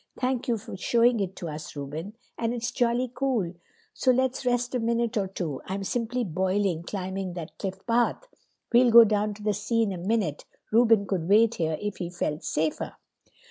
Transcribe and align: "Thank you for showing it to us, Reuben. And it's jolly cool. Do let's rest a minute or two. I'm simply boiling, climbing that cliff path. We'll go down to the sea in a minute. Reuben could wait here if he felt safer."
"Thank 0.19 0.47
you 0.47 0.57
for 0.57 0.75
showing 0.75 1.19
it 1.19 1.35
to 1.35 1.47
us, 1.47 1.75
Reuben. 1.75 2.15
And 2.35 2.55
it's 2.55 2.71
jolly 2.71 3.11
cool. 3.13 3.53
Do 4.01 4.11
let's 4.11 4.47
rest 4.47 4.73
a 4.73 4.79
minute 4.79 5.15
or 5.15 5.27
two. 5.27 5.61
I'm 5.65 5.83
simply 5.83 6.23
boiling, 6.23 6.81
climbing 6.81 7.33
that 7.33 7.55
cliff 7.59 7.85
path. 7.85 8.27
We'll 8.73 8.89
go 8.89 9.03
down 9.03 9.35
to 9.35 9.43
the 9.43 9.53
sea 9.53 9.83
in 9.83 9.91
a 9.93 9.99
minute. 9.99 10.45
Reuben 10.71 11.05
could 11.05 11.29
wait 11.29 11.53
here 11.53 11.77
if 11.79 11.97
he 11.97 12.09
felt 12.09 12.43
safer." 12.43 12.95